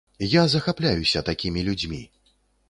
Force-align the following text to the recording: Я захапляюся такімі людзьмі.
Я 0.27 0.43
захапляюся 0.53 1.23
такімі 1.29 1.65
людзьмі. 1.69 2.01